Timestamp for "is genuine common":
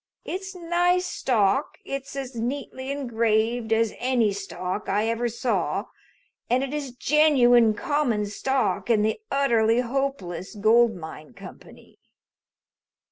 6.73-8.25